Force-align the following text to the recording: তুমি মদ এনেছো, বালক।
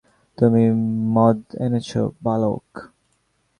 তুমি 0.37 0.63
মদ 1.13 1.39
এনেছো, 1.61 2.01
বালক। 2.23 2.67